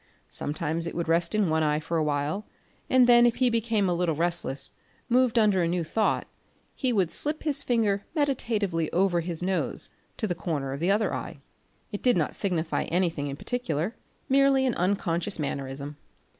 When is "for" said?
1.79-1.95